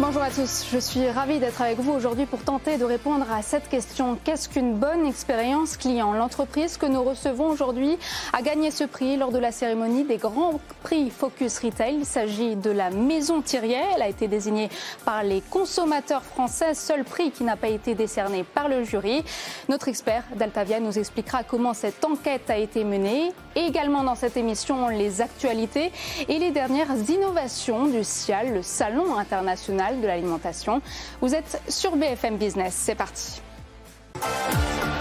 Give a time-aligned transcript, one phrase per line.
[0.00, 3.42] Bonjour à tous, je suis ravie d'être avec vous aujourd'hui pour tenter de répondre à
[3.42, 4.16] cette question.
[4.24, 6.14] Qu'est-ce qu'une bonne expérience client?
[6.14, 7.98] L'entreprise que nous recevons aujourd'hui
[8.32, 11.96] a gagné ce prix lors de la cérémonie des grands prix Focus Retail.
[11.96, 13.82] Il s'agit de la Maison Thirier.
[13.94, 14.70] Elle a été désignée
[15.04, 19.22] par les consommateurs français, seul prix qui n'a pas été décerné par le jury.
[19.68, 23.32] Notre expert d'Altavia nous expliquera comment cette enquête a été menée.
[23.54, 25.92] Également dans cette émission, les actualités
[26.26, 30.82] et les dernières innovations du CIAL, le Salon international de l'alimentation.
[31.20, 33.40] Vous êtes sur BFM Business, c'est parti.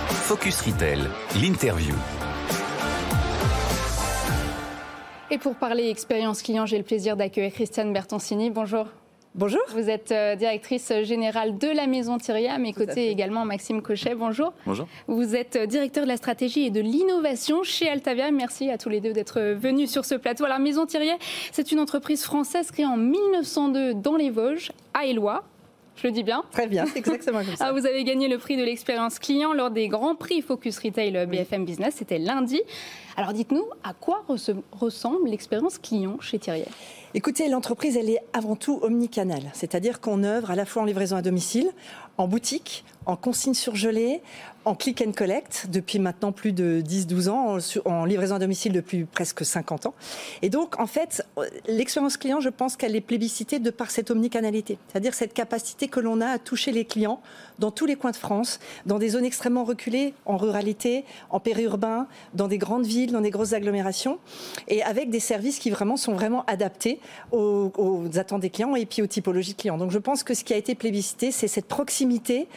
[0.09, 1.02] Focus Retail,
[1.41, 1.95] l'interview.
[5.31, 8.49] Et pour parler expérience client, j'ai le plaisir d'accueillir Christiane Bertoncini.
[8.49, 8.88] Bonjour.
[9.35, 9.61] Bonjour.
[9.69, 12.47] Vous êtes euh, directrice générale de la Maison Thierry.
[12.47, 14.15] À mes côtés également Maxime Cochet.
[14.15, 14.53] Bonjour.
[14.65, 14.87] Bonjour.
[15.07, 18.31] Vous êtes euh, directeur de la stratégie et de l'innovation chez Altavia.
[18.31, 20.45] Merci à tous les deux d'être venus sur ce plateau.
[20.45, 21.12] Alors Maison Thierry,
[21.51, 25.43] c'est une entreprise française créée en 1902 dans les Vosges, à Éloi.
[25.95, 27.65] Je le dis bien Très bien, c'est exactement comme ça.
[27.67, 31.27] Ah, vous avez gagné le prix de l'expérience client lors des grands prix Focus Retail
[31.27, 31.95] BFM Business.
[31.98, 32.61] C'était lundi.
[33.20, 34.23] Alors dites-nous, à quoi
[34.71, 36.63] ressemble l'expérience client chez Thierry
[37.13, 41.17] Écoutez, l'entreprise, elle est avant tout omnicanal, c'est-à-dire qu'on œuvre à la fois en livraison
[41.17, 41.70] à domicile,
[42.17, 44.21] en boutique, en consigne surgelée,
[44.65, 49.05] en click and collect depuis maintenant plus de 10-12 ans, en, livraison à domicile depuis
[49.05, 49.95] presque 50 ans.
[50.41, 51.26] Et donc, en fait,
[51.67, 55.99] l'expérience client, je pense qu'elle est plébiscitée de par cette omnicanalité, c'est-à-dire cette capacité que
[55.99, 57.21] l'on a à toucher les clients
[57.57, 62.05] dans tous les coins de France, dans des zones extrêmement reculées, en ruralité, en périurbain,
[62.33, 64.19] dans des grandes villes, dans des grosses agglomérations,
[64.68, 67.00] et avec des services qui vraiment sont vraiment adaptés
[67.31, 67.72] aux,
[68.16, 69.78] attentes des clients et puis aux typologies de clients.
[69.78, 72.47] Donc, je pense que ce qui a été plébiscité, c'est cette proximité,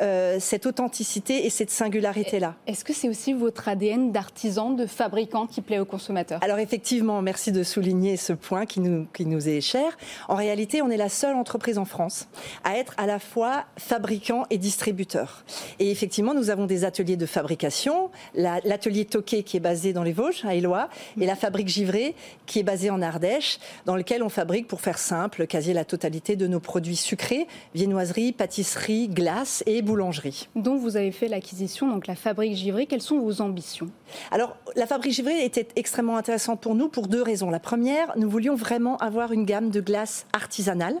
[0.00, 2.54] euh, cette authenticité et cette singularité-là.
[2.66, 6.40] Est-ce que c'est aussi votre ADN d'artisan, de fabricant qui plaît aux consommateurs?
[6.42, 9.96] Alors effectivement, merci de souligner ce point qui nous, qui nous est cher.
[10.28, 12.28] En réalité, on est la seule entreprise en France
[12.64, 15.44] à être à la fois fabricant et distributeur.
[15.78, 20.12] Et effectivement, nous avons des ateliers de fabrication, l'atelier Toquet qui est basé dans les
[20.12, 20.88] Vosges, à Éloie,
[21.20, 22.14] et la fabrique Givré
[22.46, 26.36] qui est basée en Ardèche, dans lequel on fabrique, pour faire simple, quasi la totalité
[26.36, 30.48] de nos produits sucrés, viennoiserie, pâtisserie, glace et boulangerie.
[30.56, 32.86] Donc vous avez fait la acquisition, donc la fabrique Givré.
[32.86, 33.90] Quelles sont vos ambitions?
[34.30, 37.50] Alors, la fabrique Givré était extrêmement intéressante pour nous pour deux raisons.
[37.50, 40.96] La première, nous voulions vraiment avoir une gamme de glaces artisanales.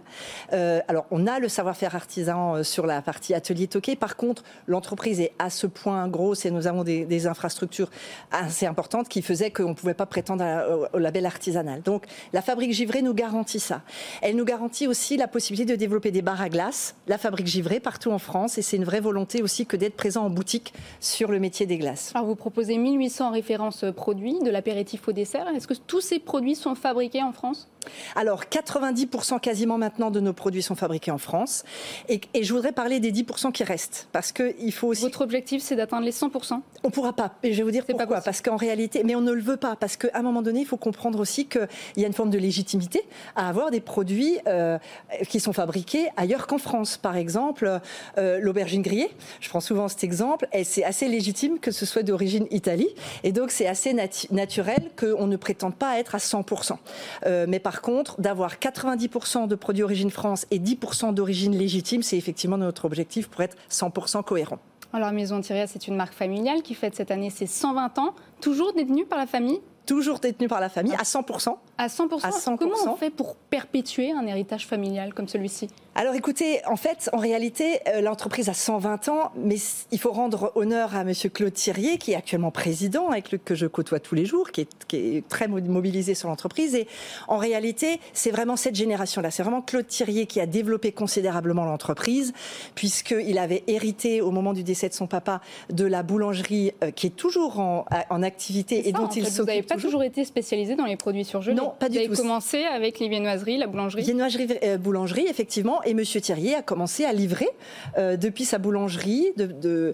[0.52, 3.94] Euh, alors, on a le savoir-faire artisan euh, sur la partie atelier toqué.
[3.94, 7.88] Par contre, l'entreprise est à ce point grosse et nous avons des, infrastructures
[8.32, 10.44] assez importantes qui faisaient qu'on ne pouvait pas prétendre
[10.92, 11.82] au, label artisanal.
[11.82, 13.82] Donc, la fabrique Givré nous garantit ça.
[14.20, 17.80] Elle nous garantit aussi la possibilité de développer des bars à glace, la fabrique Givré
[17.80, 18.58] partout en France.
[18.58, 21.78] Et c'est une vraie volonté aussi que d'être présent en boutique sur le métier des
[21.78, 22.12] glaces.
[22.14, 25.46] Alors vous proposez 1800 références produits, de l'apéritif au dessert.
[25.48, 27.68] Est-ce que tous ces produits sont fabriqués en France?
[28.14, 31.64] Alors, 90% quasiment maintenant de nos produits sont fabriqués en France.
[32.08, 34.08] Et, je voudrais parler des 10% qui restent.
[34.12, 35.02] Parce qu'il faut aussi.
[35.02, 37.34] Votre objectif, c'est d'atteindre les 100% On ne pourra pas.
[37.42, 38.20] Et je vais vous dire pourquoi.
[38.20, 38.71] parce qu'en réalité,
[39.04, 39.76] mais on ne le veut pas.
[39.76, 42.38] Parce qu'à un moment donné, il faut comprendre aussi qu'il y a une forme de
[42.38, 43.02] légitimité
[43.34, 44.78] à avoir des produits euh,
[45.28, 46.96] qui sont fabriqués ailleurs qu'en France.
[46.96, 47.80] Par exemple,
[48.18, 49.10] euh, l'aubergine grillée.
[49.40, 50.46] Je prends souvent cet exemple.
[50.52, 52.88] Et c'est assez légitime que ce soit d'origine Italie.
[53.24, 53.92] Et donc, c'est assez
[54.30, 56.76] naturel qu'on ne prétende pas être à 100%.
[57.26, 62.02] Euh, mais par par contre, d'avoir 90% de produits d'origine France et 10% d'origine légitime,
[62.02, 64.58] c'est effectivement notre objectif pour être 100% cohérent.
[64.94, 68.74] Alors Maison Thierry, c'est une marque familiale qui fête cette année ses 120 ans, toujours
[68.74, 69.60] détenue par la famille?
[69.86, 71.56] Toujours détenue par la famille, à 100%.
[71.78, 72.56] À 100%, à 100%.
[72.58, 75.68] Comment on fait pour perpétuer un héritage familial comme celui-ci?
[75.94, 79.56] Alors écoutez, en fait, en réalité, euh, l'entreprise a 120 ans, mais
[79.90, 83.54] il faut rendre honneur à Monsieur Claude Thirier, qui est actuellement président, avec le que
[83.54, 86.74] je côtoie tous les jours, qui est, qui est très mobilisé sur l'entreprise.
[86.74, 86.88] Et
[87.28, 89.30] en réalité, c'est vraiment cette génération-là.
[89.30, 92.32] C'est vraiment Claude Thirier qui a développé considérablement l'entreprise,
[92.74, 97.08] puisqu'il avait hérité au moment du décès de son papa de la boulangerie euh, qui
[97.08, 99.40] est toujours en, en activité et dont il s'occupe.
[99.40, 102.04] Vous n'avez pas toujours été spécialisé dans les produits surgelés Non, pas du tout.
[102.04, 106.54] Vous avez commencé avec les viennoiseries, la boulangerie Viennoiserie, euh, boulangerie, effectivement et Monsieur Thierry
[106.54, 107.48] a commencé à livrer
[107.98, 109.92] euh, depuis sa boulangerie euh,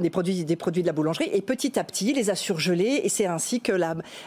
[0.00, 1.30] des, produits, des produits de la boulangerie.
[1.32, 3.00] Et petit à petit les a surgelés.
[3.04, 3.72] Et c'est ainsi que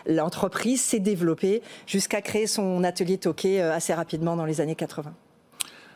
[0.06, 5.14] l'entreprise s'est développée jusqu'à créer son atelier toqué euh, assez rapidement dans les années 80.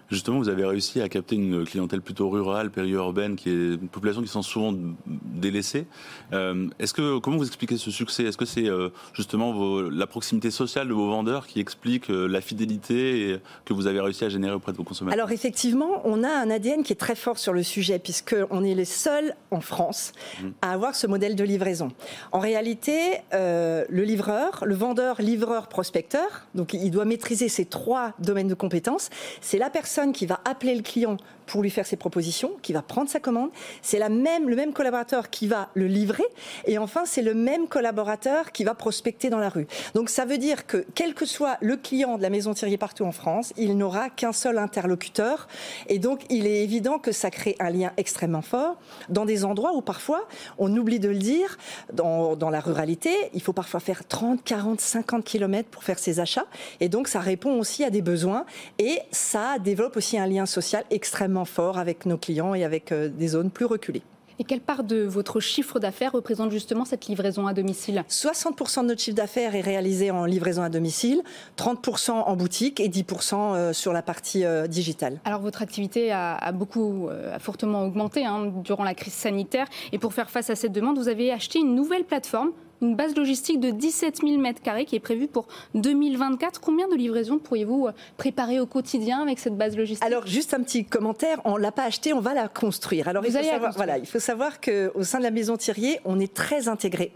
[0.10, 4.24] Justement, vous avez réussi à capter une clientèle plutôt rurale, périurbaine, qui est une population
[4.24, 4.74] qui sont souvent
[5.06, 5.86] délaissée.
[6.34, 8.24] Euh, est-ce que comment vous expliquez ce succès?
[8.24, 12.42] Est-ce que c'est euh, justement la proximité sociale de vos vendeurs qui explique euh, la
[12.42, 15.20] fidélité que vous avez réussi à générer auprès de vos consommateurs?
[15.20, 18.74] Alors effectivement, on a un ADN qui est très fort sur le sujet puisqu'on est
[18.74, 20.48] les seuls en France mmh.
[20.64, 21.90] à avoir ce modèle de livraison.
[22.32, 28.48] En réalité, le livreur, le vendeur, livreur, prospecteur, donc il doit maîtriser ces trois domaines
[28.48, 29.10] de compétences.
[29.42, 31.18] C'est la personne qui va appeler le client
[31.50, 33.50] pour lui faire ses propositions, qui va prendre sa commande.
[33.81, 36.24] C'est même, le même collaborateur qui va le livrer.
[36.66, 39.68] Et enfin, c'est le même collaborateur qui va prospecter dans la rue.
[39.96, 43.04] Donc ça veut dire que quel que soit le client de la maison Thierry partout
[43.04, 45.48] en France, il n'aura qu'un seul interlocuteur.
[45.88, 48.78] Et donc il est évident que ça crée un lien extrêmement fort
[49.10, 50.28] dans des endroits où parfois,
[50.60, 51.57] on oublie de le dire,
[51.92, 56.19] dans, dans la ruralité, il faut parfois faire 30, 40, 50 km pour faire ses
[56.19, 56.46] achats.
[56.80, 58.46] Et donc ça répond aussi à des besoins
[58.78, 63.09] et ça développe aussi un lien social extrêmement fort avec nos clients et avec euh,
[63.09, 64.03] des zones plus reculées.
[64.41, 68.06] Et quelle part de votre chiffre d'affaires représente justement cette livraison à domicile?
[68.09, 71.21] 60% de notre chiffre d'affaires est réalisé en livraison à domicile,
[71.57, 75.19] 30% en boutique et 10% euh, sur la partie euh, digitale.
[75.25, 79.68] Alors votre activité a, beaucoup, a fortement augmenté hein, durant la crise sanitaire.
[79.91, 82.51] Et pour faire face à cette demande, vous avez acheté une nouvelle plateforme
[82.81, 86.62] une base logistique de 17 000 m2 qui est prévue pour 2024.
[86.62, 90.06] Combien de livraisons pourriez-vous euh, préparer au quotidien avec cette base logistique?
[90.06, 91.42] Alors, juste un petit commentaire.
[91.46, 93.08] On ne l'a pas achetée, on va la construire.
[93.08, 96.20] Alors, il faut, savoir, voilà, il faut savoir qu'au sein de la maison Thierry, on
[96.20, 97.12] est très intégré.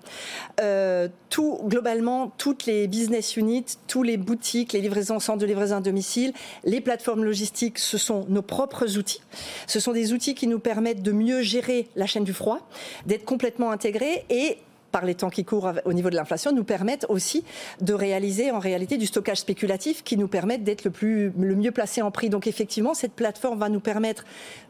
[0.62, 5.77] Euh, tout, globalement, toutes les business units, tous les boutiques, les livraisons, centres de livraison
[5.77, 6.33] à domicile,
[6.63, 9.21] les plateformes logistiques, ce sont nos propres outils.
[9.68, 12.59] Ce sont des outils qui nous permettent de mieux gérer la chaîne du froid,
[13.06, 14.57] d'être complètement intégrés et
[14.94, 17.44] par les temps qui courent au niveau de l'inflation, nous permettent aussi
[17.81, 22.04] de réaliser en réalité du stockage spéculatif qui nous permettent d'être le, le mieux placé
[22.04, 22.30] en prix.
[22.30, 24.24] Donc effectivement, cette plateforme va nous permettre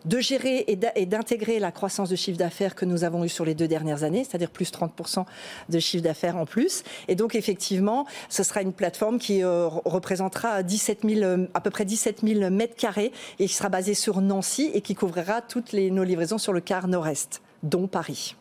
[0.06, 3.54] de gérer et d'intégrer la croissance de chiffre d'affaires que nous avons eu sur les
[3.54, 5.26] deux dernières années, c'est-à-dire plus 30%
[5.68, 6.84] de chiffre d'affaires en plus.
[7.10, 11.84] Et donc effectivement, ce sera une plateforme qui euh, représentera 17 000, à peu près
[11.84, 16.04] 17 000 mètres carrés et qui sera basée sur Nancy et qui couvrira toutes nos
[16.04, 18.38] livraisons sur le quart nord-est, dont Paris.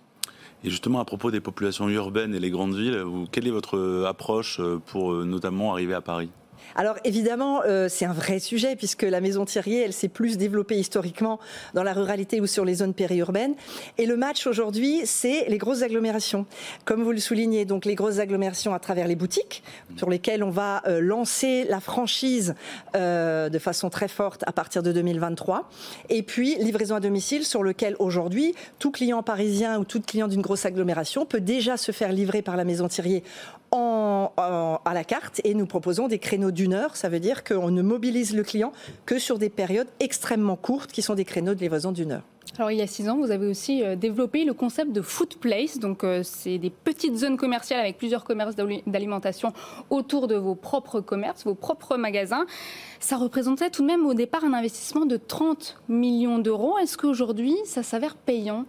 [0.65, 4.61] Et justement, à propos des populations urbaines et les grandes villes, quelle est votre approche
[4.87, 6.31] pour euh, notamment arriver à Paris?
[6.75, 10.77] Alors évidemment, euh, c'est un vrai sujet puisque la maison Thierry, elle s'est plus développée
[10.77, 11.39] historiquement
[11.75, 13.55] dans la ruralité ou sur les zones périurbaines.
[13.99, 16.47] Et le match aujourd'hui, c'est les grosses agglomérations.
[16.85, 19.63] Comme vous le soulignez, donc les grosses agglomérations à travers les boutiques,
[19.97, 22.55] sur lesquelles on va euh, lancer la franchise
[22.97, 25.69] euh, de façon très forte à partir de 2023.
[26.09, 30.43] Et puis livraison à domicile, sur lequel aujourd'hui, tout client parisien ou tout client d'une
[30.43, 33.23] grosse agglomération peut déjà se faire livrer par la maison Thierry
[33.73, 36.97] en, à la carte et nous proposons des créneaux d'une heure.
[36.97, 38.73] Ça veut dire qu'on ne mobilise le client
[39.07, 42.25] que sur des périodes extrêmement courtes qui sont des créneaux de livraison d'une heure.
[42.59, 45.37] Alors il y a six ans, vous avez aussi euh, développé le concept de food
[45.37, 45.79] place.
[45.79, 49.53] Donc euh, c'est des petites zones commerciales avec plusieurs commerces d'alimentation
[49.91, 52.45] autour de vos propres commerces, vos propres magasins.
[53.01, 56.79] Ça représentait tout de même au départ un investissement de 30 millions d'euros.
[56.79, 58.67] Est-ce qu'aujourd'hui ça s'avère payant?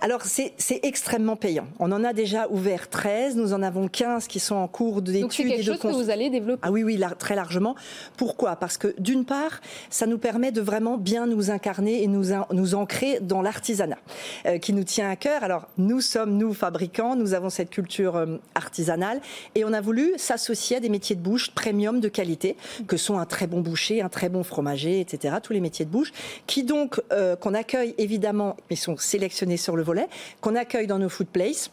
[0.00, 1.66] Alors c'est extrêmement payant.
[1.78, 5.22] On en a déjà ouvert 13, nous en avons 15 qui sont en cours d'études.
[5.22, 7.76] Donc c'est quelque chose que vous allez développer Ah oui, oui, très largement.
[8.16, 8.56] Pourquoi?
[8.56, 9.60] Parce que d'une part,
[9.90, 13.98] ça nous permet de vraiment bien nous incarner et nous, nous ancrer dans l'artisanat,
[14.46, 15.42] euh, qui nous tient à cœur.
[15.42, 19.20] Alors nous sommes, nous, fabricants, nous avons cette culture euh, artisanale,
[19.54, 22.56] et on a voulu s'associer à des métiers de bouche premium de qualité,
[22.86, 25.90] que sont un très bon boucher, un très bon fromager, etc., tous les métiers de
[25.90, 26.12] bouche,
[26.46, 30.06] qui donc, euh, qu'on accueille évidemment, ils sont sélectionnés sur le volet,
[30.40, 31.70] qu'on accueille dans nos food places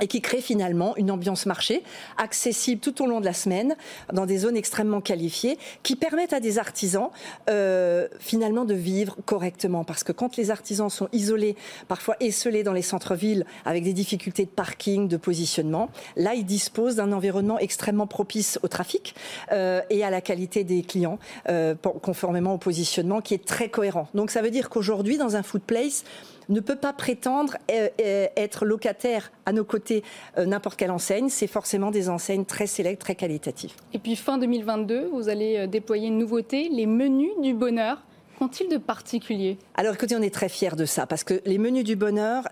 [0.00, 1.82] et qui crée finalement une ambiance marché
[2.16, 3.76] accessible tout au long de la semaine
[4.12, 7.10] dans des zones extrêmement qualifiées qui permettent à des artisans
[7.50, 9.84] euh, finalement de vivre correctement.
[9.84, 11.56] Parce que quand les artisans sont isolés
[11.88, 16.96] parfois esselés dans les centres-villes avec des difficultés de parking de positionnement là ils disposent
[16.96, 19.14] d'un environnement extrêmement propice au trafic
[19.52, 24.08] euh, et à la qualité des clients euh, conformément au positionnement qui est très cohérent.
[24.14, 26.04] Donc ça veut dire qu'aujourd'hui dans un food place
[26.48, 30.02] ne peut pas prétendre euh, euh, être locataire à nos côtés
[30.38, 31.28] euh, n'importe quelle enseigne.
[31.28, 33.72] C'est forcément des enseignes très sélectes, très qualitatives.
[33.92, 38.02] Et puis fin 2022, vous allez déployer une nouveauté, les menus du bonheur
[38.38, 39.58] qu'ont-ils de particulier?
[39.74, 42.44] Alors écoutez, on est très fiers de ça parce que les menus du bonheur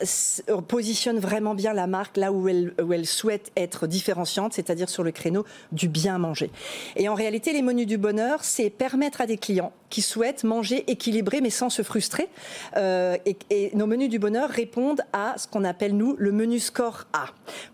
[0.66, 5.04] positionnent vraiment bien la marque là où elle, où elle souhaite être différenciante, c'est-à-dire sur
[5.04, 6.50] le créneau du bien manger.
[6.96, 10.84] Et en réalité, les menus du bonheur, c'est permettre à des clients qui souhaitent manger
[10.90, 12.28] équilibré mais sans se frustrer.
[12.76, 13.16] Euh,
[13.50, 17.26] et, nos menus du bonheur répondent à ce qu'on appelle nous le menu score A.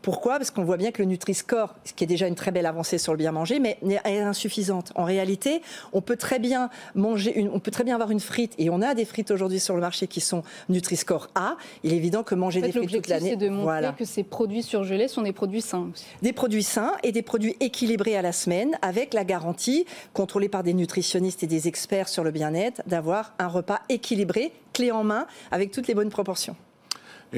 [0.03, 0.39] Pourquoi?
[0.39, 2.99] Parce qu'on voit bien que le Nutri-Score, ce qui est déjà une très belle avancée
[2.99, 4.93] sur le bien manger, mais est insuffisante.
[4.95, 8.55] En réalité, on peut très bien manger, une, on peut très bien avoir une frite
[8.59, 11.57] et on a des frites aujourd'hui sur le marché qui sont Nutri-Score A.
[11.83, 14.63] Il est évident que manger des frites toute l'année, c'est de montrer que ces produits
[14.63, 15.91] surgelés sont des produits sains.
[15.93, 16.05] Aussi.
[16.23, 20.63] Des produits sains et des produits équilibrés à la semaine, avec la garantie contrôlée par
[20.63, 25.27] des nutritionnistes et des experts sur le bien-être d'avoir un repas équilibré, clé en main,
[25.51, 26.57] avec toutes les bonnes proportions.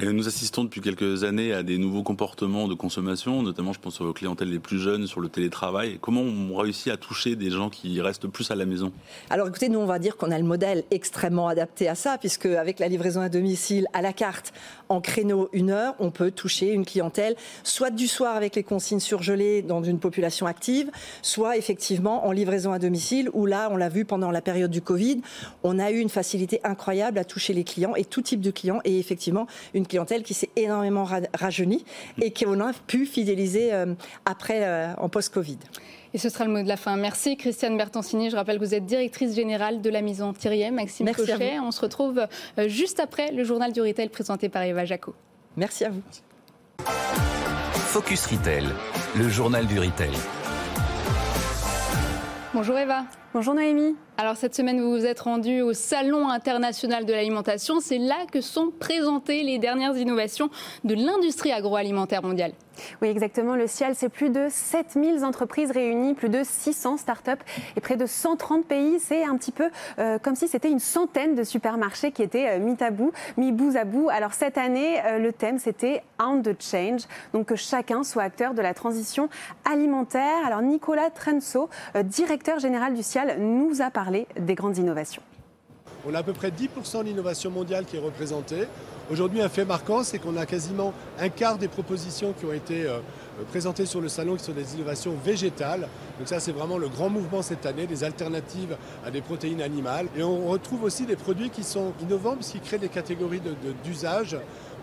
[0.02, 4.12] Nous assistons depuis quelques années à des nouveaux comportements de consommation, notamment je pense aux
[4.12, 5.98] clientèles les plus jeunes sur le télétravail.
[6.00, 8.90] Comment on réussit à toucher des gens qui restent plus à la maison?
[9.30, 12.46] Alors écoutez, nous on va dire qu'on a le modèle extrêmement adapté à ça, puisque
[12.46, 14.52] avec la livraison à domicile à la carte,
[14.88, 18.98] en créneau une heure, on peut toucher une clientèle, soit du soir avec les consignes
[18.98, 20.90] surgelées dans une population active,
[21.22, 24.82] soit effectivement en livraison à domicile, où là, on l'a vu pendant la période du
[24.82, 25.20] Covid,
[25.62, 28.80] on a eu une facilité incroyable à toucher les clients et tout type de clients,
[28.84, 31.84] et effectivement une clientèle qui s'est énormément rajeunie
[32.20, 35.58] et qu'on a pu fidéliser euh, après euh, en post-Covid.
[36.12, 36.96] Et ce sera le mot de la fin.
[36.96, 38.30] Merci Christiane Bertoncini.
[38.30, 41.58] Je rappelle que vous êtes directrice générale de la maison Thierry Maxime Merci Cochet.
[41.58, 42.26] On se retrouve
[42.58, 45.14] euh, juste après le journal du retail présenté par Eva Jaco.
[45.56, 46.02] Merci à vous.
[47.94, 48.64] Focus Retail,
[49.16, 50.10] le journal du retail.
[52.52, 53.04] Bonjour Eva.
[53.32, 53.96] Bonjour Noémie.
[54.16, 57.80] Alors cette semaine, vous vous êtes rendu au Salon international de l'alimentation.
[57.80, 60.50] C'est là que sont présentées les dernières innovations
[60.84, 62.52] de l'industrie agroalimentaire mondiale.
[63.02, 63.54] Oui, exactement.
[63.54, 67.30] Le ciel, c'est plus de 7000 entreprises réunies, plus de 600 startups
[67.76, 68.98] et près de 130 pays.
[69.00, 72.58] C'est un petit peu euh, comme si c'était une centaine de supermarchés qui étaient euh,
[72.58, 74.08] mis à bout, mis bout à bout.
[74.10, 77.02] Alors cette année, euh, le thème, c'était On the Change,
[77.32, 79.28] donc que chacun soit acteur de la transition
[79.64, 80.44] alimentaire.
[80.44, 81.68] Alors Nicolas Trenso,
[82.04, 84.03] directeur général du ciel, nous a parlé
[84.38, 85.22] des grandes innovations.
[86.06, 88.66] On a à peu près 10% de l'innovation mondiale qui est représentée.
[89.10, 92.84] Aujourd'hui, un fait marquant, c'est qu'on a quasiment un quart des propositions qui ont été
[92.86, 92.98] euh,
[93.50, 95.88] présentées sur le salon qui sont des innovations végétales.
[96.18, 100.08] Donc ça, c'est vraiment le grand mouvement cette année, des alternatives à des protéines animales.
[100.16, 103.42] Et on retrouve aussi des produits qui sont innovants puisqu'ils créent des catégories
[103.82, 104.36] d'usage.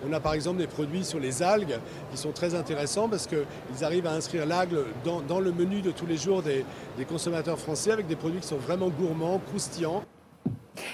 [0.08, 1.78] On a par exemple des produits sur les algues
[2.12, 6.06] qui sont très intéressants parce qu'ils arrivent à inscrire l'algue dans, le menu de tous
[6.06, 6.66] les jours des,
[6.98, 10.04] des consommateurs français avec des produits qui sont vraiment gourmands, croustillants.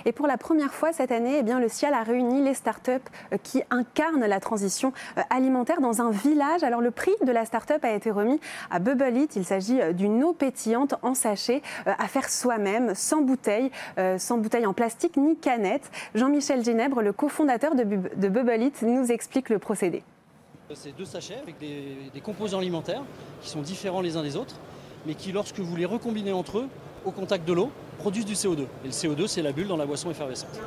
[0.05, 2.91] Et pour la première fois cette année, eh le CIAL a réuni les startups
[3.33, 6.63] euh, qui incarnent la transition euh, alimentaire dans un village.
[6.63, 8.39] Alors le prix de la start-up a été remis
[8.69, 9.35] à Bubble It.
[9.35, 13.71] Il s'agit euh, d'une eau pétillante en sachet à faire soi-même, sans bouteille,
[14.17, 15.89] sans bouteille en plastique ni canette.
[16.15, 20.03] Jean-Michel Ginèbre, le cofondateur de, Bubble It, nous explique le procédé.
[20.73, 23.03] C'est deux sachets avec des composants alimentaires
[23.41, 24.55] qui sont différents les uns des autres,
[25.05, 26.67] mais qui, lorsque vous les recombinez entre eux,
[27.05, 28.61] au contact de l'eau, produisent du CO2.
[28.83, 30.59] Et le CO2, c'est la bulle dans la boisson effervescente.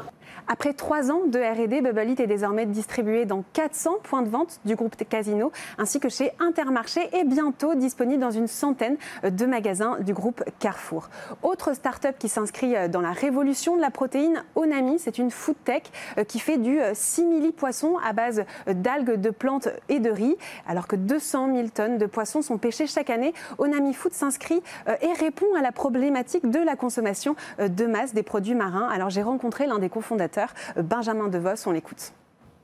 [0.49, 4.61] Après trois ans de R&D, Bubble It est désormais distribué dans 400 points de vente
[4.65, 9.99] du groupe Casino, ainsi que chez Intermarché et bientôt disponible dans une centaine de magasins
[10.01, 11.09] du groupe Carrefour.
[11.43, 15.83] Autre start-up qui s'inscrit dans la révolution de la protéine, Onami, c'est une food tech
[16.19, 20.37] euh, qui fait du simili poisson à base d'algues, de plantes et de riz.
[20.67, 24.97] Alors que 200 000 tonnes de poissons sont pêchés chaque année, Onami Food s'inscrit euh,
[25.01, 27.20] et répond à la problématique de la consommation
[27.59, 28.89] euh, de masse des produits marins.
[28.89, 31.67] Alors j'ai rencontré l'un des cofondateurs Benjamin DeVos.
[31.67, 32.13] On l'écoute.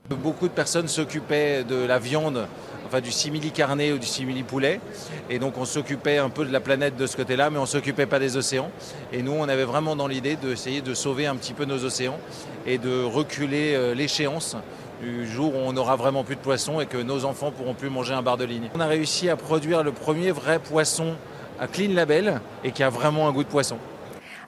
[0.08, 2.46] Beaucoup de personnes s'occupaient de la viande,
[2.86, 4.80] enfin du simili carné ou du simili poulet.
[5.28, 7.66] Et donc on s'occupait un peu de la planète de ce côté-là, mais on ne
[7.66, 8.70] s'occupait pas des océans.
[9.12, 12.18] Et nous, on avait vraiment dans l'idée d'essayer de sauver un petit peu nos océans
[12.66, 14.56] et de reculer euh, l'échéance
[15.02, 17.90] du jour où on aura vraiment plus de poissons et que nos enfants pourront plus
[17.90, 18.70] manger un bar de ligne.
[18.74, 21.16] On a réussi à produire le premier vrai poisson
[21.58, 23.78] à Clean Label et qui a vraiment un goût de poisson.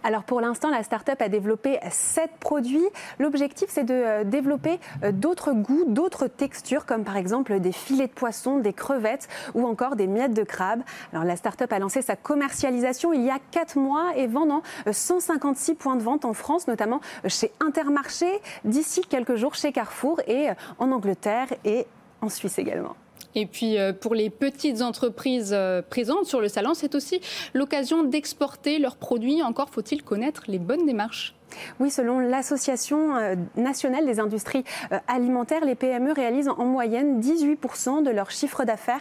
[0.08, 2.88] Alors pour l'instant, la start-up a développé sept produits.
[3.18, 8.06] L'objectif, c'est de euh, développer euh, d'autres goûts, d'autres textures, comme par exemple des filets
[8.06, 10.80] de poisson, des crevettes ou encore des miettes de crabe.
[11.12, 14.62] Alors la start-up a lancé sa commercialisation il y a quatre mois et vend dans
[14.90, 20.48] 156 points de vente en France, notamment chez Intermarché, d'ici quelques jours chez Carrefour et
[20.78, 21.86] en Angleterre et
[22.22, 22.96] en Suisse également.
[23.38, 27.20] Et puis euh, pour les petites entreprises euh, présentes sur le salon, c'est aussi
[27.54, 29.44] l'occasion d'exporter leurs produits.
[29.44, 31.37] Encore faut-il connaître les bonnes démarches.
[31.80, 34.64] Oui, selon l'Association euh, nationale des industries
[35.06, 39.00] alimentaires, les PME réalisent en moyenne 18% de leur chiffre d'affaires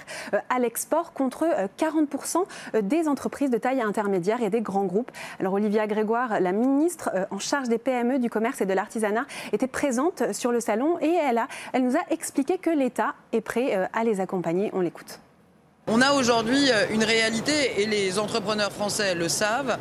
[0.50, 1.46] à l'export contre
[1.78, 2.44] 40%
[2.82, 5.12] des entreprises de taille intermédiaire et des grands groupes.
[5.40, 9.68] Alors Olivia Grégoire, la ministre en charge des PME, du commerce et de l'artisanat, était
[9.68, 11.42] présente sur le salon et elle,
[11.74, 14.70] elle nous a expliqué que l'État est prêt à les accompagner.
[14.74, 15.20] On l'écoute.
[15.88, 19.78] On a aujourd'hui une réalité et les entrepreneurs français le savent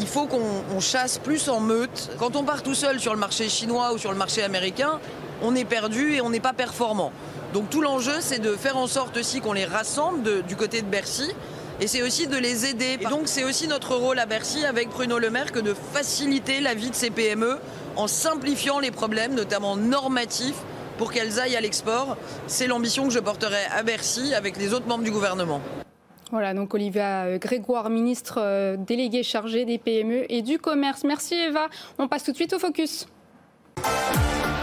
[0.00, 2.10] il faut qu'on chasse plus en meute.
[2.18, 4.98] Quand on part tout seul sur le marché chinois ou sur le marché américain,
[5.42, 7.12] on est perdu et on n'est pas performant.
[7.52, 10.86] Donc tout l'enjeu, c'est de faire en sorte aussi qu'on les rassemble du côté de
[10.86, 11.30] Bercy.
[11.80, 12.98] Et c'est aussi de les aider.
[13.10, 16.74] Donc c'est aussi notre rôle à Bercy avec Bruno Le Maire que de faciliter la
[16.74, 17.58] vie de ces PME
[17.96, 20.58] en simplifiant les problèmes, notamment normatifs,
[20.98, 22.16] pour qu'elles aillent à l'export.
[22.46, 25.60] C'est l'ambition que je porterai à Bercy avec les autres membres du gouvernement.
[26.30, 31.04] Voilà, donc Olivia euh, Grégoire, ministre euh, déléguée chargée des PME et du commerce.
[31.04, 31.68] Merci Eva.
[31.98, 33.08] On passe tout de suite au focus.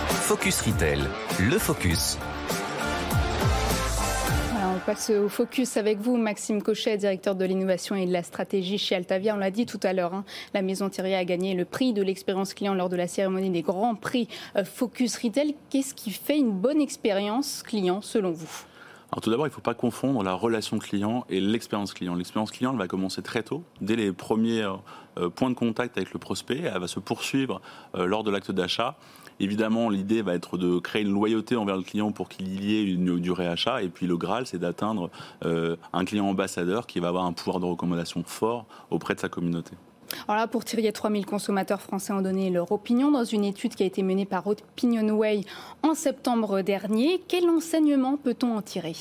[0.09, 0.99] Focus Retail,
[1.39, 2.17] le focus
[4.77, 8.77] on passe au focus avec vous, Maxime Cochet, directeur de l'innovation et de la stratégie
[8.77, 9.33] chez Altavia.
[9.33, 12.03] On l'a dit tout à l'heure, hein, la Maison Thierry a gagné le prix de
[12.03, 15.55] l'expérience client lors de la cérémonie des grands prix euh, Focus Retail.
[15.69, 18.65] Qu'est-ce qui fait une bonne expérience client selon vous?
[19.21, 22.15] Tout d'abord, il ne faut pas confondre la relation client et l'expérience client.
[22.15, 24.73] L'expérience client, va commencer très tôt, dès les premiers euh,
[25.17, 26.61] euh, points de contact avec le prospect.
[26.61, 27.61] Elle va se poursuivre
[27.93, 28.97] lors de l'acte d'achat.
[29.39, 32.83] Évidemment, l'idée va être de créer une loyauté envers le client pour qu'il y ait
[32.83, 33.83] une, du réachat.
[33.83, 35.11] Et puis le Graal, c'est d'atteindre
[35.45, 39.29] euh, un client ambassadeur qui va avoir un pouvoir de recommandation fort auprès de sa
[39.29, 39.73] communauté.
[40.27, 43.83] Alors là, pour Thierry, 3000 consommateurs français ont donné leur opinion dans une étude qui
[43.83, 45.41] a été menée par Opinionway
[45.83, 47.21] en septembre dernier.
[47.27, 48.95] Quel enseignement peut-on en tirer?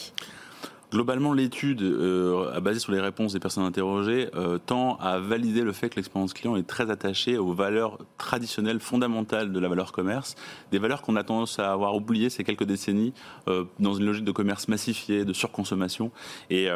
[0.92, 5.72] Globalement, l'étude, euh, basée sur les réponses des personnes interrogées, euh, tend à valider le
[5.72, 10.36] fait que l'expérience client est très attachée aux valeurs traditionnelles fondamentales de la valeur commerce,
[10.70, 13.12] des valeurs qu'on a tendance à avoir oubliées ces quelques décennies
[13.48, 16.12] euh, dans une logique de commerce massifié, de surconsommation.
[16.50, 16.68] Et,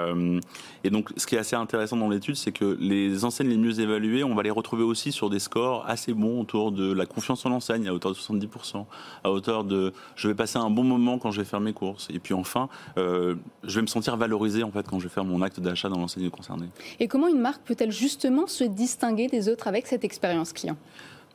[0.85, 3.79] et donc, ce qui est assez intéressant dans l'étude, c'est que les enseignes les mieux
[3.79, 7.47] évaluées, on va les retrouver aussi sur des scores assez bons autour de la confiance
[7.47, 8.87] en l'enseigne, à hauteur de 70%,
[9.23, 12.09] à hauteur de je vais passer un bon moment quand je vais faire mes courses.
[12.13, 15.25] Et puis enfin, je vais me sentir sentir valorisé en fait quand je vais faire
[15.25, 16.69] mon acte d'achat dans l'enseigne concernée.
[16.99, 20.77] Et comment une marque peut-elle justement se distinguer des autres avec cette expérience client?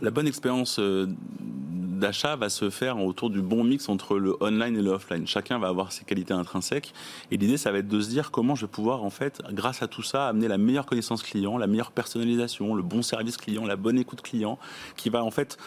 [0.02, 1.08] La bonne expérience euh,
[1.40, 5.26] d'achat va se faire autour du bon mix entre le online et le offline.
[5.28, 6.94] Chacun va avoir ses qualités intrinsèques
[7.32, 9.84] et l'idée ça va être de se dire comment je vais pouvoir en fait grâce
[9.84, 13.66] à tout ça amener la meilleure connaissance client, la meilleure personnalisation, le bon service client,
[13.66, 14.58] la bonne écoute client
[14.98, 15.58] qui va en fait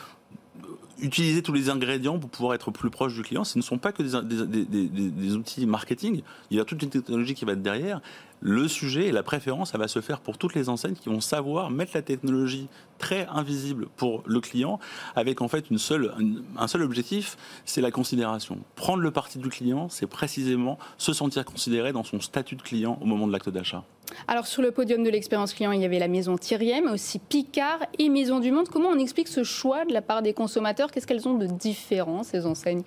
[1.01, 3.45] utiliser tous les ingrédients pour pouvoir être plus proche du client.
[3.45, 6.23] Ce ne sont pas que des, outils marketing.
[6.51, 8.01] Il y a toute une technologie qui va être derrière.
[8.41, 11.21] Le sujet et la préférence, ça va se faire pour toutes les enseignes qui vont
[11.21, 12.69] savoir mettre la technologie
[12.99, 14.79] très invisible pour le client,
[15.17, 16.15] avec en fait une seule,
[16.57, 18.59] un seul objectif, c'est la considération.
[18.77, 22.99] Prendre le parti du client, c'est précisément se sentir considéré dans son statut de client
[23.01, 23.85] au moment de l'acte d'achat.
[24.27, 27.19] Alors sur le podium de l'expérience client, il y avait la maison Thierry mais aussi
[27.19, 28.69] Picard et Maison du Monde.
[28.69, 30.91] Comment on explique ce choix de la part des consommateurs?
[30.91, 32.83] Qu'est-ce qu'elles ont de différent, ces enseignes?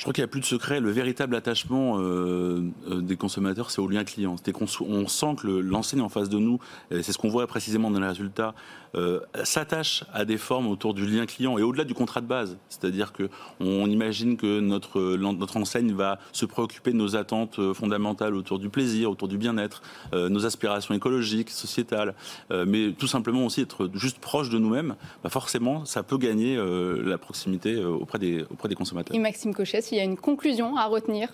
[0.00, 0.80] Je crois qu'il n'y a plus de secret.
[0.80, 4.34] Le véritable attachement euh, euh, des consommateurs, c'est au lien client.
[4.80, 6.58] On sent que l'enseigne en face de nous,
[6.90, 8.54] c'est ce qu'on voit précisément dans les résultats,
[8.96, 12.56] euh, s'attache à des formes autour du lien client et au-delà du contrat de base.
[12.70, 18.58] C'est-à-dire qu'on imagine que notre, notre enseigne va se préoccuper de nos attentes fondamentales autour
[18.58, 19.82] du plaisir, autour du bien-être,
[20.12, 22.14] nos aspirations écologiques, sociétales,
[22.50, 24.96] mais tout simplement aussi être juste proche de nous-mêmes.
[25.22, 29.14] Bah forcément, ça peut gagner la proximité auprès des, consommateurs.
[29.14, 31.28] Et Maxime Cochet, il y a une conclusion à retenir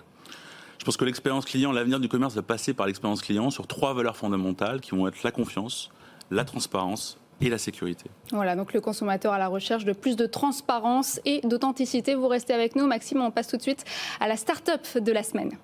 [0.78, 3.92] je pense que l'expérience client, l'avenir du commerce va passer par l'expérience client sur trois
[3.92, 5.90] valeurs fondamentales qui vont être la confiance,
[6.30, 8.08] la transparence et la sécurité.
[8.30, 12.14] Voilà, donc le consommateur à la recherche de plus de transparence et d'authenticité.
[12.14, 12.86] Vous restez avec nous.
[12.86, 13.84] Maxime, on passe tout de suite
[14.20, 15.58] à la start-up de la semaine.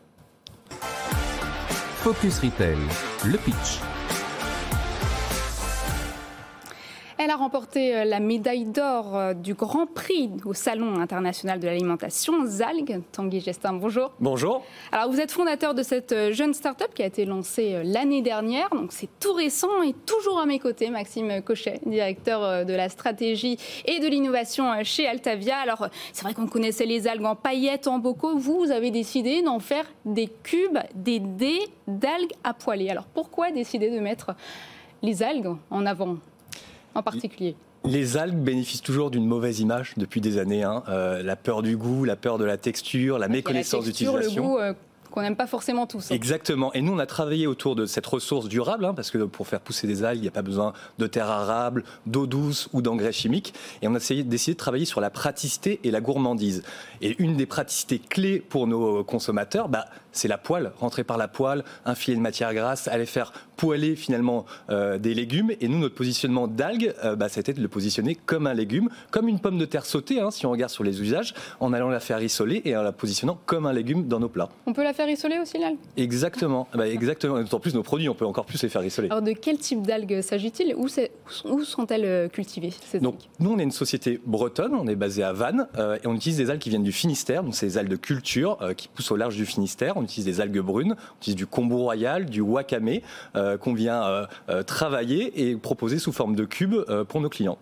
[2.02, 2.78] Focus Retail,
[3.24, 3.91] le pitch.
[7.24, 11.66] Elle a remporté euh, la médaille d'or euh, du Grand Prix au Salon international de
[11.68, 13.00] l'alimentation Zalg.
[13.12, 14.10] Tanguy Gestin, bonjour.
[14.18, 14.64] Bonjour.
[14.90, 18.70] Alors vous êtes fondateur de cette euh, jeune start-up qui a été lancée l'année dernière,
[18.70, 23.56] donc c'est tout récent et toujours à mes côtés Maxime Cochet, directeur de la stratégie
[23.84, 25.58] et de l'innovation chez Altavia.
[25.58, 28.36] Alors c'est vrai qu'on connaissait les algues en paillettes, en bocaux.
[28.36, 32.90] Vous, vous avez décidé d'en faire des cubes, des dés d'algues à poêler.
[32.90, 34.34] Alors pourquoi décider de mettre
[35.02, 36.16] les algues en avant?
[36.94, 40.62] En particulier les algues bénéficient toujours d'une mauvaise image depuis des années.
[40.62, 40.82] Hein.
[40.88, 44.58] Euh, la peur du goût, la peur de la texture, la méconnaissance d'utilisation.
[44.60, 44.72] Euh,
[45.10, 46.10] qu'on n'aime pas forcément tous.
[46.10, 46.14] Hein.
[46.14, 46.72] Exactement.
[46.72, 49.60] Et nous, on a travaillé autour de cette ressource durable, hein, parce que pour faire
[49.60, 53.12] pousser des algues, il n'y a pas besoin de terre arable, d'eau douce ou d'engrais
[53.12, 53.52] chimiques.
[53.82, 56.62] Et on a essayé, décidé de travailler sur la praticité et la gourmandise.
[57.02, 61.28] Et une des praticités clés pour nos consommateurs, bah, c'est la poêle, rentrer par la
[61.28, 65.52] poêle, un filet de matière grasse, aller faire poêler finalement euh, des légumes.
[65.60, 69.28] Et nous, notre positionnement d'algues, euh, bah, c'était de le positionner comme un légume, comme
[69.28, 72.00] une pomme de terre sautée, hein, si on regarde sur les usages, en allant la
[72.00, 74.48] faire rissoler et en la positionnant comme un légume dans nos plats.
[74.66, 75.78] On peut la faire rissoler aussi l'algue?
[75.96, 77.38] Exactement, bah, exactement.
[77.38, 79.08] En plus, nos produits, on peut encore plus les faire rissoler.
[79.10, 80.74] Alors, de quel type d'algues s'agit-il?
[80.74, 80.88] Où,
[81.44, 85.32] où sont-elles euh, cultivées Donc, nous, on est une société bretonne, on est basé à
[85.32, 87.90] Vannes, euh, et on utilise des algues qui viennent du Finistère, donc c'est des algues
[87.90, 89.96] de culture qui poussent au large du Finistère.
[90.02, 92.98] On utilise des algues brunes, on utilise du kombu royal, du wakame,
[93.60, 94.26] qu'on vient
[94.66, 97.58] travailler et proposer sous forme de cubes pour nos clients.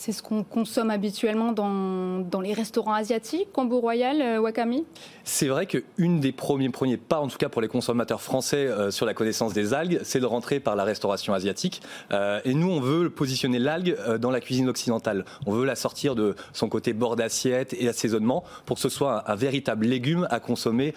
[0.00, 4.86] C'est ce qu'on consomme habituellement dans, dans, les restaurants asiatiques, Combo Royal, euh, Wakami?
[5.24, 8.92] C'est vrai qu'une des premiers, premiers pas, en tout cas pour les consommateurs français, euh,
[8.92, 11.82] sur la connaissance des algues, c'est de rentrer par la restauration asiatique.
[12.12, 15.24] Euh, et nous, on veut positionner l'algue dans la cuisine occidentale.
[15.46, 19.28] On veut la sortir de son côté bord d'assiette et assaisonnement pour que ce soit
[19.28, 20.94] un véritable légume à consommer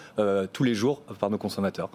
[0.54, 1.90] tous les jours par nos consommateurs.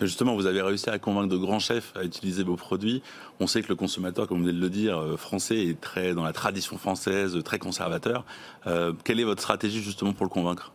[0.00, 3.02] Justement, vous avez réussi à convaincre de grands chefs à utiliser vos produits.
[3.40, 6.14] On sait que le consommateur, comme vous venez de le dire, euh, français est très
[6.14, 8.24] dans la tradition française, très conservateur.
[8.66, 10.72] Euh, quelle est votre stratégie justement pour le convaincre?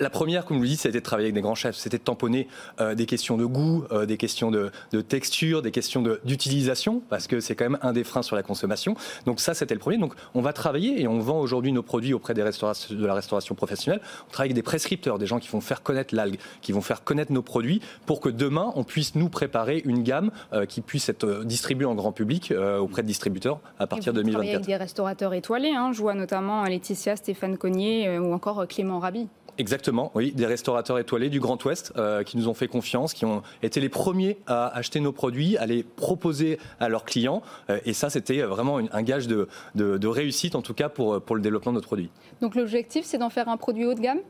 [0.00, 1.76] La première, comme je vous dis, c'était de travailler avec des grands chefs.
[1.76, 2.48] C'était de tamponner
[2.80, 4.70] euh, des questions de goût, euh, des questions de,
[5.08, 8.94] texture, des questions d'utilisation, parce que c'est quand même un des freins sur la consommation.
[9.26, 9.98] Donc ça, c'était le premier.
[9.98, 13.54] Donc on va travailler et on vend aujourd'hui nos produits auprès des de la restauration
[13.54, 14.00] professionnelle.
[14.28, 17.04] On travaille avec des prescripteurs, des gens qui vont faire connaître l'algue, qui vont faire
[17.04, 21.08] connaître nos produits, pour que demain, on puisse nous préparer une gamme euh, qui puisse
[21.08, 24.54] être distribuée en grand public auprès de distributeurs à partir de 2024.
[24.54, 25.74] avec des restaurateurs étoilés.
[25.74, 25.92] Hein.
[25.92, 29.28] Je vois notamment Laetitia, Stéphane Cognier ou encore Clément Rabi.
[29.56, 33.24] Exactement, oui, des restaurateurs étoilés du Grand Ouest euh, qui nous ont fait confiance, qui
[33.24, 37.42] ont été les premiers à acheter nos produits, à les proposer à leurs clients.
[37.70, 39.46] Euh, et ça, c'était vraiment un gage de,
[40.06, 42.10] réussite, en tout cas pour, pour le développement de notre produit.
[42.40, 44.20] Donc l'objectif, c'est d'en faire un produit haut de gamme?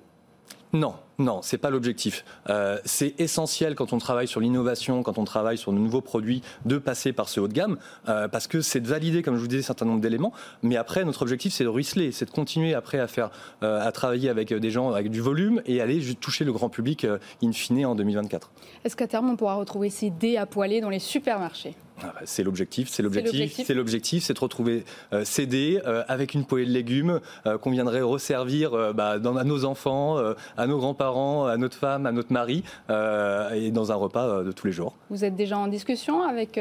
[0.75, 2.25] Non, non, c'est pas l'objectif.
[2.51, 6.43] Euh, c'est essentiel quand on travaille sur l'innovation, quand on travaille sur de nouveaux produits,
[6.65, 9.41] de passer par ce haut de gamme, euh, parce que c'est de valider, comme je
[9.41, 10.33] vous disais, un certain nombre d'éléments.
[10.63, 13.31] Mais après, notre objectif, c'est de ruisseler, c'est de continuer après à faire,
[13.63, 17.07] euh, à travailler avec des gens avec du volume et aller toucher le grand public
[17.43, 18.51] in fine en 2024.
[18.85, 21.75] Est-ce qu'à terme, on pourra retrouver ces dés à poiler dans les supermarchés?
[22.03, 26.35] Ah bah, c'est l'objectif, c'est l'objectif, c'est l'objectif, c'est de retrouver euh, CD euh, avec
[26.35, 27.21] une poêle de légumes
[27.61, 30.19] qu'on viendrait resservir bah, dans, à nos enfants,
[30.57, 34.67] à nos grands-parents, à notre femme, à notre mari, et dans un repas de tous
[34.67, 34.95] les jours.
[35.11, 36.59] Vous êtes déjà en discussion avec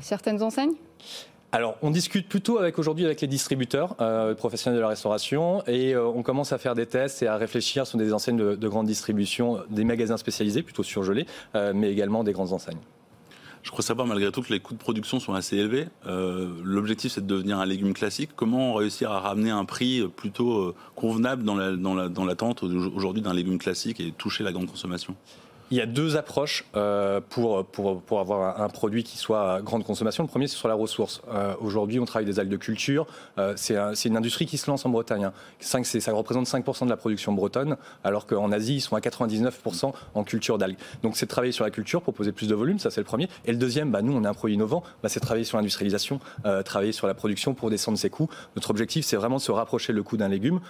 [0.00, 0.74] certaines enseignes?
[1.52, 3.96] Alors, on discute plutôt avec aujourd'hui avec les distributeurs
[4.36, 7.96] professionnels de la restauration et on commence à faire des tests et à réfléchir sur
[7.96, 11.26] des enseignes de, de grande distribution, des magasins spécialisés, plutôt surgelés,
[11.74, 12.80] mais également des grandes enseignes.
[13.64, 15.86] Je crois savoir malgré tout que les coûts de production sont assez élevés.
[16.06, 18.30] Euh, l'objectif, c'est de devenir un légume classique.
[18.36, 23.32] Comment réussir à ramener un prix plutôt euh, convenable dans l'attente la, dans aujourd'hui d'un
[23.32, 25.16] légume classique et toucher la grande consommation?
[25.70, 29.84] Il y a deux approches euh, pour, pour, avoir un produit qui soit à grande
[29.84, 30.22] consommation.
[30.22, 31.22] Le premier, c'est sur la ressource.
[31.32, 33.06] Euh, aujourd'hui, on travaille des algues de culture.
[33.38, 35.24] Euh, c'est une industrie qui se lance en Bretagne.
[35.24, 35.32] Hein.
[35.60, 40.24] ça représente 5% de la production bretonne, alors qu'en Asie, ils sont à 99% en
[40.24, 40.76] culture d'algues.
[41.02, 43.28] Donc, c'est travailler sur la culture, proposer plus de volume, ça c'est le premier.
[43.46, 46.20] Et le deuxième, bah, nous, on est un produit innovant, bah, c'est travailler sur l'industrialisation,
[46.64, 48.28] travailler sur la production pour descendre ses coûts.
[48.56, 50.60] Notre objectif, c'est vraiment de se rapprocher le coût d'un légume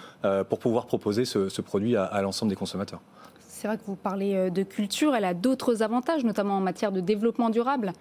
[0.49, 3.01] pour pouvoir proposer ce, produit à l'ensemble des consommateurs.
[3.55, 6.91] C'est vrai que vous parlez euh, de culture, elle a d'autres avantages, notamment en matière
[6.91, 7.93] de développement durable.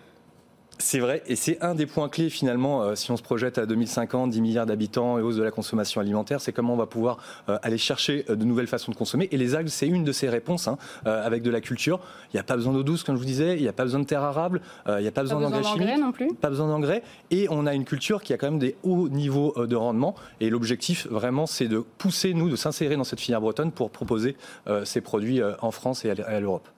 [0.78, 3.66] C'est vrai, et c'est un des points clés finalement, euh, si on se projette à
[3.66, 7.18] 2050, 10 milliards d'habitants et hausse de la consommation alimentaire, c'est comment on va pouvoir
[7.48, 9.28] euh, aller chercher de nouvelles façons de consommer.
[9.30, 12.00] Et les algues, c'est une de ces réponses, hein, avec de la culture.
[12.32, 13.84] Il n'y a pas besoin d'eau douce, comme je vous disais, il n'y a pas
[13.84, 15.98] besoin de terre arable, il n'y a pas, besoin d'engrais chimiques.
[15.98, 16.34] non plus.
[16.34, 17.02] Pas besoin d'engrais.
[17.30, 20.14] Et on a une culture qui a quand même des hauts niveaux de rendement.
[20.40, 24.36] Et l'objectif, vraiment, c'est de pousser, nous, de s'insérer dans cette filière bretonne pour proposer
[24.84, 26.68] ces produits en France et à l'Europe.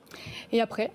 [0.53, 0.93] Et après?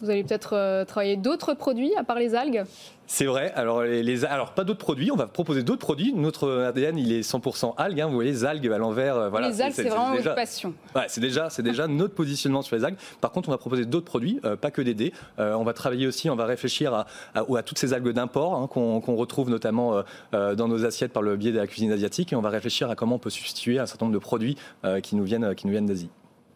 [0.00, 2.64] Vous allez peut-être euh, travailler d'autres produits à part les algues?
[3.06, 3.52] C'est vrai.
[3.56, 5.10] Alors, les, alors pas d'autres produits.
[5.10, 6.12] On va proposer d'autres produits.
[6.14, 8.00] Notre ADN, il est 100% algues.
[8.00, 8.06] Hein.
[8.06, 9.16] Vous voyez les algues à l'envers.
[9.16, 9.48] Euh, voilà.
[9.48, 10.74] Les algues, c'est vraiment une passion.
[10.94, 12.98] Ouais, c'est déjà, c'est déjà notre positionnement sur les algues.
[13.20, 15.12] Par contre, on va proposer d'autres produits, euh, pas que des dés.
[15.38, 16.30] on va travailler aussi.
[16.30, 20.84] On va réfléchir à, à, toutes ces algues d'import hein, qu'on retrouve notamment dans nos
[20.84, 22.32] assiettes par le biais de la cuisine asiatique.
[22.32, 24.56] Et on va réfléchir à comment on peut substituer un certain nombre de produits
[25.02, 26.10] qui nous viennent, qui nous viennent d'Asie.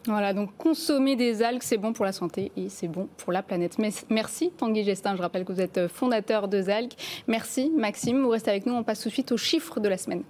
[0.06, 3.42] Voilà, donc consommer des algues, c'est bon pour la santé et c'est bon pour la
[3.42, 3.78] planète.
[4.10, 6.92] Merci Tanguy Gestin, je rappelle que vous êtes fondateur de Zalg.
[7.26, 9.96] Merci Maxime, vous restez avec nous, on passe tout de suite au chiffre de la
[9.96, 10.22] semaine.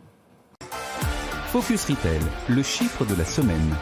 [1.49, 3.75] Focus Retail, le chiffre de la semaine.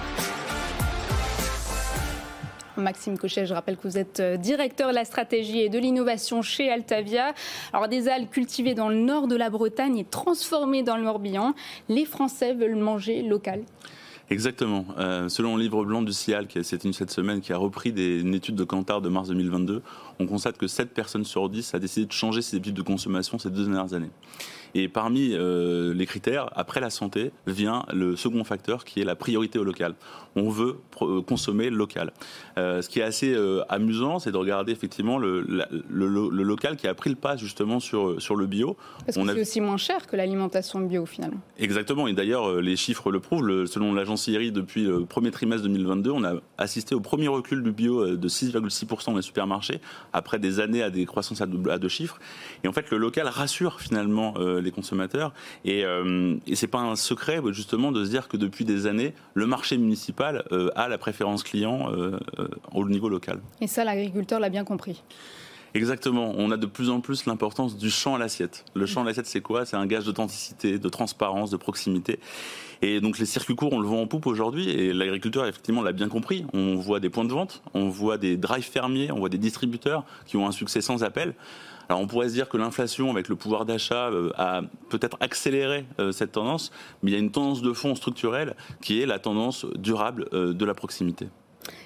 [2.76, 6.42] Maxime Cochet, je rappelle que vous êtes euh, directeur de la stratégie et de l'innovation
[6.42, 7.34] chez Altavia.
[7.72, 11.54] Alors des algues cultivées dans le nord de la Bretagne et transformées dans le Morbihan,
[11.88, 13.62] les Français veulent manger local.
[14.32, 14.86] Exactement.
[14.98, 17.92] Euh, selon le livre blanc du CIAL, qui est une cette semaine, qui a repris
[17.92, 19.82] des, une étude de Kantar de mars 2022,
[20.18, 23.38] on constate que 7 personnes sur 10 a décidé de changer ses habitudes de consommation
[23.38, 24.10] ces deux dernières années.
[24.74, 29.58] Et parmi les critères, après la santé, vient le second facteur qui est la priorité
[29.58, 29.94] au local.
[30.34, 30.78] On veut
[31.26, 32.12] consommer local.
[32.56, 33.36] ce qui est assez
[33.68, 38.20] amusant, c'est de regarder effectivement le, le, local qui a pris le pas justement sur,
[38.20, 38.76] sur le bio.
[39.04, 41.40] Parce que c'est aussi moins cher que l'alimentation bio finalement.
[41.58, 43.66] Exactement, et d'ailleurs les chiffres le prouvent.
[43.66, 47.72] selon l'agence IRI, depuis le premier trimestre 2022, on a assisté au premier recul du
[47.72, 49.80] bio de 6,6% dans les supermarchés,
[50.12, 52.18] après des années à des croissances à deux, chiffres.
[52.64, 55.32] Et en fait, le local rassure finalement euh, les consommateurs.
[55.64, 59.14] Et, euh, et c'est pas un secret justement de se dire que depuis des années,
[59.34, 61.90] le marché municipal euh, a la préférence client
[62.72, 63.40] au niveau local.
[63.60, 65.02] Et ça, l'agriculteur l'a bien compris.
[65.74, 66.34] Exactement.
[66.36, 68.64] On a de plus en plus l'importance du champ à l'assiette.
[68.74, 69.64] Le champ à l'assiette, c'est quoi?
[69.64, 72.18] C'est un gage d'authenticité, de transparence, de proximité.
[72.82, 75.92] Et donc les circuits courts, on le voit en poupe aujourd'hui, et l'agriculteur, effectivement, l'a
[75.92, 76.44] bien compris.
[76.52, 80.04] On voit des points de vente, on voit des drives fermiers, on voit des distributeurs
[80.26, 81.34] qui ont un succès sans appel.
[81.88, 85.84] Alors on pourrait se dire que l'inflation, avec le pouvoir d'achat, euh, a peut-être accéléré
[85.98, 86.70] euh, cette tendance,
[87.02, 90.52] mais il y a une tendance de fond structurelle qui est la tendance durable euh,
[90.52, 91.28] de la proximité.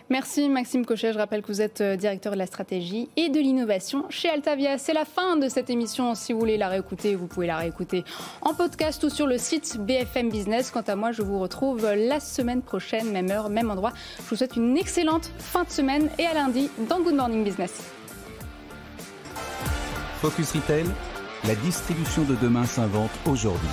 [0.08, 1.12] Merci Maxime Cochet.
[1.12, 4.78] Je rappelle que vous êtes euh, directeur de la stratégie et de l'innovation chez Altavia.
[4.78, 6.14] C'est la fin de cette émission.
[6.14, 8.04] Si vous voulez la réécouter, vous pouvez la réécouter
[8.40, 10.70] en podcast ou sur le site BFM Business.
[10.70, 13.92] Quant à moi, je vous retrouve la semaine prochaine, même heure, même endroit.
[14.18, 17.82] Je vous souhaite une excellente fin de semaine et à lundi dans Good Morning Business.
[20.20, 20.86] Focus Retail,
[21.44, 23.68] la distribution de demain s'invente aujourd'hui.